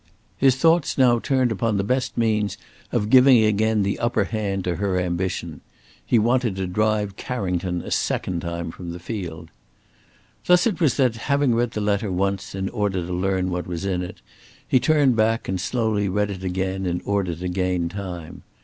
[0.35, 2.57] His thoughts now turned upon the best means
[2.91, 5.61] of giving again the upper hand to her ambition.
[6.03, 9.51] He wanted to drive Carrington a second time from the field.
[10.47, 13.85] Thus it was that, having read the letter once in order to learn what was
[13.85, 14.23] in it,
[14.67, 18.41] he turned back, and slowly read it again in order to gain time.